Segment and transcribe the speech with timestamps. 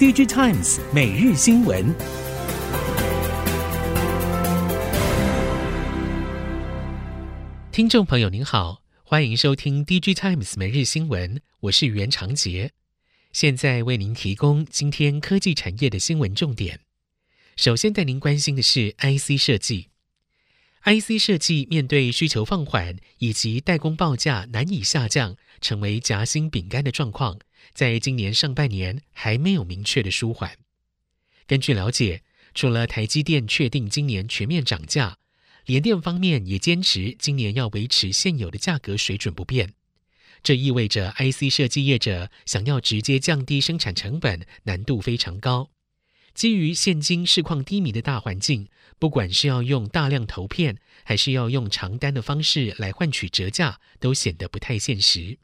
[0.00, 1.94] DigiTimes 每日新闻，
[7.70, 12.70] 听众朋友您好，欢迎收听 DigiTimes 每日新闻，我是袁长杰，
[13.30, 16.80] 现在为您提供今天科技产业的新闻重点。
[17.56, 19.88] 首先带您关心的是 IC 设计。
[20.82, 27.38] IC 设计面对需求放缓以及代工报价难以下降，成为夹心饼干的状况，
[27.72, 30.56] 在今年上半年还没有明确的舒缓。
[31.46, 32.22] 根据了解，
[32.54, 35.18] 除了台积电确定今年全面涨价，
[35.66, 39.74] 联电方面也坚持今年要维持现有的价格水准不变。
[40.42, 45.70] 这意味着 IC 设计业者想要直接降低生产成本，难度非常高。
[46.32, 55.38] 基于现今市况低迷的大环境，不管是要用大量投片，还是要用长单的方式来换取折价，都显得不太现实。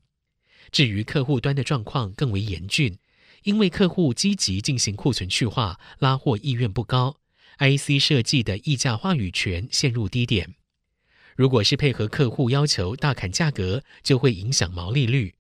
[0.71, 2.99] 至于客户端的状况更为严峻，
[3.45, 7.19] 因为客户积极进行库存去化，拉货意愿不高
[7.59, 10.55] ，IC 设计的溢价话语权陷入低点。
[11.37, 15.35] 如果是配合客户要求大砍价格，就会影响毛利率。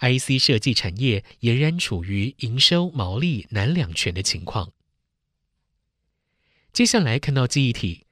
[0.00, 4.72] IC 设计产业俨然处于营收毛利难两全的情况。
[6.72, 8.06] 接下来看到记忆体，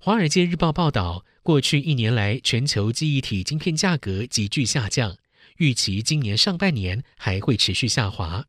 [0.04, 5.18] 《华尔街日报》报道，过去一年来，全球记忆体晶片价格急剧下降，
[5.58, 8.46] 预期今年上半年还会持续下滑。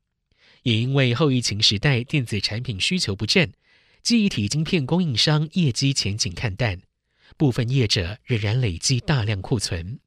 [0.63, 3.53] 也因为后疫情时代电子产品需求不振，
[4.03, 6.81] 记忆体晶片供应商业绩前景看淡，
[7.37, 9.99] 部分业者仍然累积大量库存。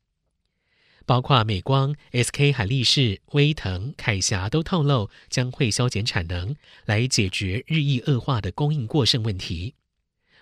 [1.06, 9.74] 包括美光、SK 海力士、威腾、凯霞都透露将会削减产能，来解决日益恶化的供应过剩问题。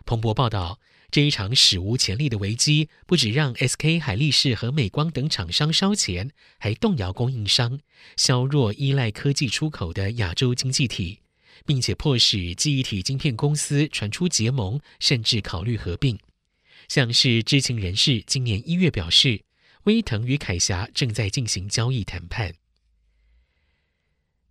[0.04, 0.78] 彭博报道，
[1.10, 7.80] 这一场史无前例的危机，不止让 SK 海力士和美光等厂商烧钱，还动摇供应商，
[8.16, 11.20] 削弱依赖科技出口的亚洲经济体，
[11.64, 16.18] 并且迫使记忆体晶片公司传出结盟，甚至考虑合并。
[16.88, 19.42] 像是知情人士今年一月表示。
[19.84, 22.52] 威腾与凯霞正在进行交易谈判。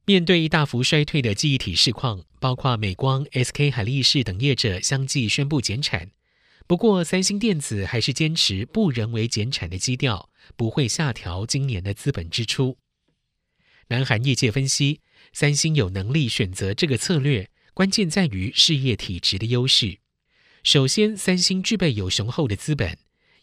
[0.06, 6.10] 面对大幅衰退的记忆体市况，包括美光、SK 海力士等业者相继宣布减产。
[6.68, 12.78] 不过，三星电子还是坚持不人为减产的基调，不会下调今年的资本支出。
[13.88, 15.00] 南韩业界分析，
[15.32, 20.00] 三星有能力选择这个策略，关键在于事业体质的优势。
[20.62, 22.98] 首先，三星具备有雄厚的资本，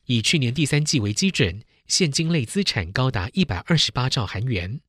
[0.04, 1.62] 以去年第三季为基准。
[1.86, 4.80] 现金类资产高达一百二十八兆韩元，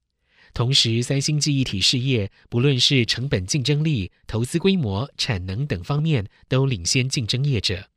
[0.53, 7.89] 同时，三星记忆体事业不论是成本竞争力、投资规模、产能等方面，都领先竞争业者。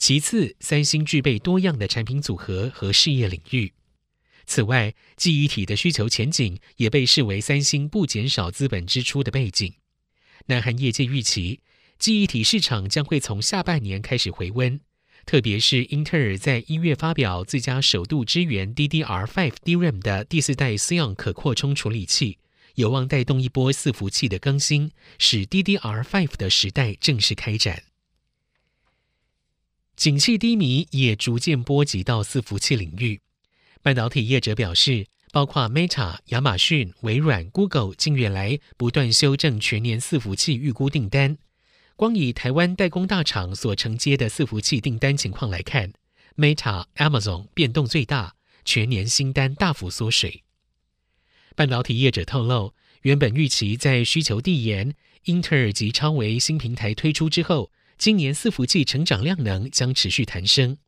[0.00, 3.74] 其次，三星具备多样的产品组合和事业领域。
[4.46, 9.74] 此外，记忆体的需求前景也被视为三星不减少资本支出的背景。
[10.46, 11.60] 南韩业界预期，
[11.98, 14.80] 记忆体市场将会从下半年开始回温。
[15.26, 22.38] 特别是英特尔在一月发表自家首度支援 DDR5 DRAM 的第四代 Xeon 可扩充处理器，
[22.76, 27.89] 有望带动一波伺服器的更新，使 DDR5 的时代正式开展。
[30.00, 33.20] 景气低迷也逐渐波及到伺服器领域，
[33.82, 41.36] 半导体业者表示，包括 Meta、亚马逊、微软、Google 近月来不断修正全年伺服器预估订单。
[41.96, 45.92] 光以台湾代工大厂所承接的伺服器订单情况来看
[46.34, 50.44] ，Meta、Amazon 变动最大，全年新单大幅缩水。
[51.54, 52.72] 半导体业者透露，
[53.02, 54.94] 原本预期在需求递延、
[55.24, 60.78] 英特尔及超微新平台推出之后，今年伺服器成长量能将持续弹升。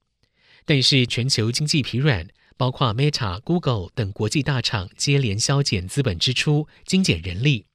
[0.65, 7.67] 但是全球经济疲软，包括 Meta、Google 等国际大厂接连削减资本支出、精简人力。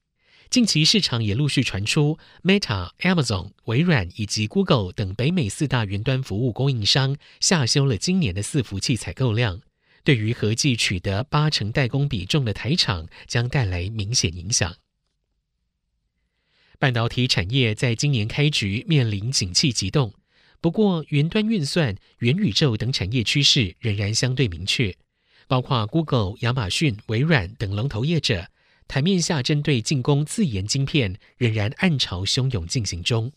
[0.50, 9.60] 近期市场也陆续传出，Meta、Amazon、微软以及 Google 等北美四大云端服务供应商下修了今年的伺服器采购量，
[10.02, 14.74] 对于合计取得八成代工比重的台厂将带来明显影响。
[16.80, 20.14] 半导体产业在今年开局面临景气急冻，
[20.60, 24.94] 不过云端运算、元宇宙等产业趋势仍然相对明确，
[25.48, 28.48] 包括 Google、亚马逊、微软等龙头业者。
[28.86, 33.32] 台面下，针对进攻自研晶片，仍然暗潮汹涌进行中。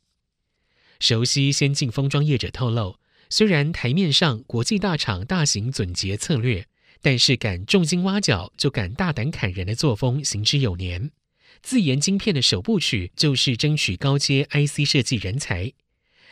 [1.00, 2.98] 熟悉先进封装业者透露，
[3.30, 6.68] 虽然台面上国际大厂大型总结策略，
[7.02, 11.12] 但是敢重金挖角就敢大胆砍人的作风行之有年。
[11.64, 15.72] 自研晶片的首部曲就是争取高阶 IC 设计人才，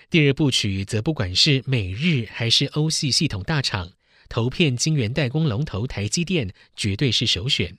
[0.09, 3.91] 第二部曲则不管是美日还是欧系系统大厂，
[4.27, 7.77] 投片晶圆代工龙头台积电绝对是首选。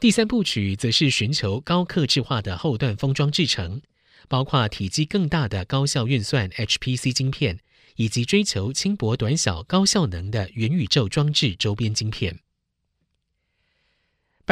[0.00, 3.80] 第三部曲则是寻求高克制化的后段封装制程，
[4.28, 7.60] 包括体积更大的高效运算 HPC 晶片，
[7.94, 12.40] 以及追求轻薄短小、高效能的元宇宙装置周边晶片。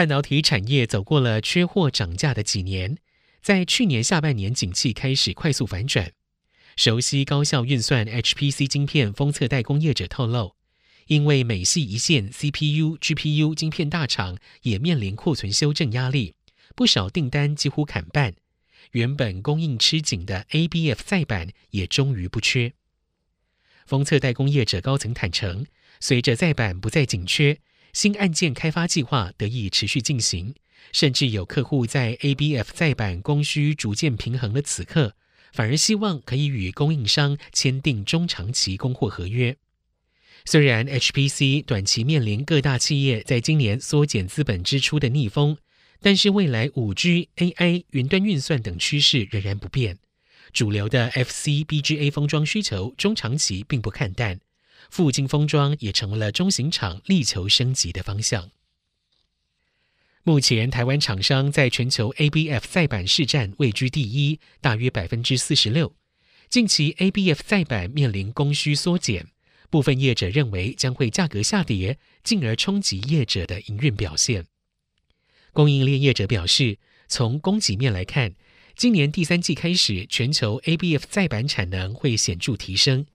[0.01, 2.97] 半导体产业走过了缺货涨价的几年，
[3.43, 6.13] 在去年下半年景气开始快速反转。
[6.75, 10.57] 熟悉高效运算 HPC 晶片封测代工业者透露，
[11.09, 16.35] 因为美系一线 CPU、GPU 晶片大厂也面临库存修正压力，
[16.75, 18.33] 不少订单几乎砍半。
[18.93, 22.73] 原本供应吃紧的 ABF 载板也终于不缺。
[23.85, 25.67] 封测代工业者高层坦承，
[26.01, 27.59] 随着载板不再紧缺，
[27.93, 30.55] 新案件开发计划得以持续进行，
[30.93, 35.15] 甚至有客户在 ABF 再版供需逐渐平衡的此刻，
[35.53, 39.57] 反而希望可以与供应商签订中长期供货合约。
[40.45, 45.59] 虽然 HPC 短期面临各大企业在今年缩减资本支出的逆风，
[46.01, 49.99] 但是未来 5G、AI、云端运算等趋势仍然不变。
[50.53, 54.41] 主流的 FCBGA 封装需求中长期并不看淡，
[54.91, 58.51] 附晶封装也成为了中型厂力求升级的方向。
[60.23, 65.95] 目前，台湾厂商在全球 ABF 载板市占位居第一，大约百分之四十六。
[66.51, 69.29] 近期 ABF 载板面临供需缩减，
[69.71, 74.45] 部分业者认为将会价格下跌，进而冲击业者的营运表现。
[75.53, 76.79] 供应链业者表示，
[77.09, 78.35] 从供给面来看，
[78.77, 83.07] 今年第三季开始，全球 ABF 载板产能会显著提升。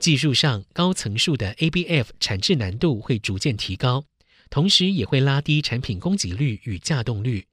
[0.00, 4.06] 技术上，高层数的 ABF 产制难度会逐渐提高。
[4.48, 7.46] 同时也会拉低产品供给率与价动率，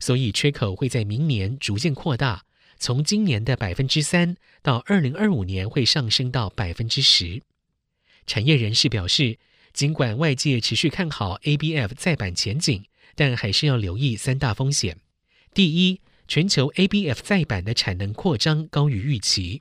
[0.00, 2.44] 所以缺口会在明年逐渐扩大，
[2.78, 7.42] 从今年的百分之三到二零二五年会上升到百分之十。
[8.26, 9.38] 产业人士表示，
[9.72, 14.96] 尽管外界持续看好 ABF 载板前景，但还是要留意三大风险：
[15.54, 19.60] 第一，全球 ABF 载板的产能扩张高于预期；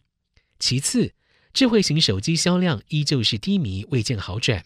[0.57, 1.13] 其次，
[1.53, 4.61] 智慧型手机销量依旧是低迷，未见好转；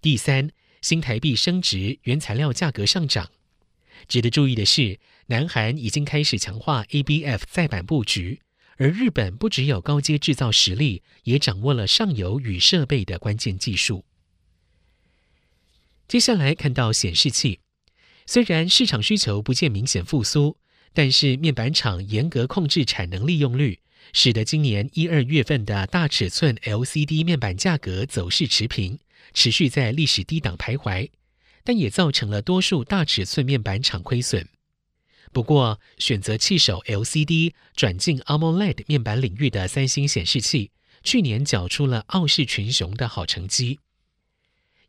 [0.00, 3.30] 第三，新台币升值，原材料价格上涨。
[4.08, 8.40] 值得注意的是，南韩已经开始强化 ABF 载板布局，
[8.76, 14.04] 而日本不只有高阶制造实力，也掌握了上游与设备的关键技术。
[16.08, 17.60] 接下来看到显示器，
[18.26, 20.56] 虽然市场需求不见明显复苏，
[20.92, 23.80] 但是面板厂严格控制产能利用率，
[24.12, 28.98] 使得今年一二月份的大尺寸 LCD 面板价格走势持平。
[29.34, 31.10] 持续在历史低档徘徊，
[31.62, 34.48] 但也造成了多数大尺寸面板厂亏损。
[35.30, 40.70] 不过，选择弃守 LCD 转进 AMOLED 面板领域的三星显示器，
[41.02, 43.80] 去年缴出了傲视群雄的好成绩。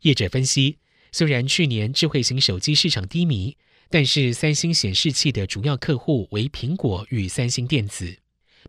[0.02, 0.78] 业者分析，
[1.12, 3.56] 虽然去年智慧型手机市场低迷，
[3.90, 8.16] 但是三星显示器的主要客户为苹果与三星电子，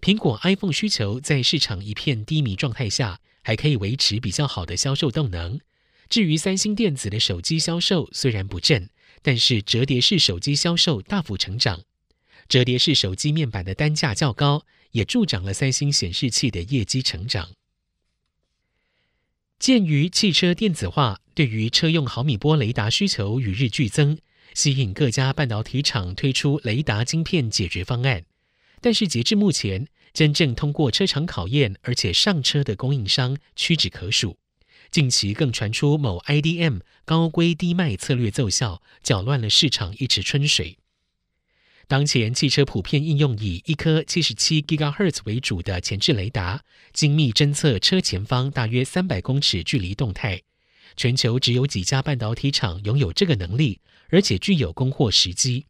[0.01, 5.59] 苹果 iPhone 需求在市场一片低迷状态下，还可以维持比较好的销售动能。
[6.07, 8.89] 至于三星电子的手机销售虽然不振，
[9.21, 11.81] 但是折叠式手机销售大幅成长。
[12.47, 17.49] 折叠式手机面板的单价较高，也助长了三星显示器的业绩成长。
[19.59, 24.17] 鉴于汽车电子化对于车用毫米波雷达需求与日俱增，
[24.53, 28.23] 吸引各家半导体厂推出雷达晶片解决方案。
[28.81, 34.37] 但是截至目前，真正通过车厂考验而且上车的供应商屈指可数。
[34.91, 40.77] 近期更传出某 IDM 高规低卖策略奏效，搅乱了市场一池春水。
[41.87, 50.41] 当前汽车普遍应用以一颗七十七 GHz 为主的前置雷达，精密侦测车前方大约三百公尺距离动态。
[50.95, 55.65] 全球只有几家半导体厂拥有这个能力，而且具有供货时机。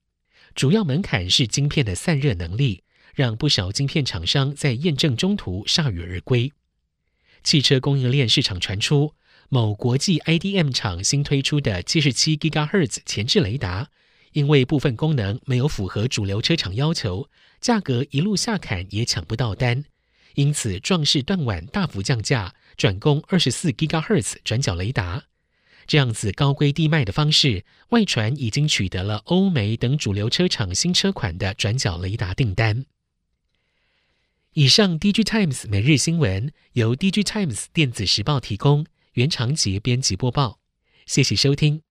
[0.56, 2.84] 主要门槛是晶片的散热能力。
[3.20, 6.54] 让不少晶片厂商在验证中途铩羽而归。
[7.44, 9.14] 汽车供应链市场传出，
[9.50, 13.90] 某国际 IDM 厂新推出的七十七 GHz 前置雷达，
[14.32, 19.84] 因为部分功能没有符合主流车厂要求，价格一路下砍也抢不到单，
[20.36, 25.26] 因此壮士断腕，大幅降价，转攻二十四 GHz 转角雷达。
[25.86, 32.86] 这样子高规低卖的方式，外传已经取得了欧美等主流车厂新车款的转角雷达订单。
[34.60, 40.60] 以上，DG Times 每日新闻由 DG Times 电子时报提供，原长节编辑播报，
[41.06, 41.82] 谢谢收听。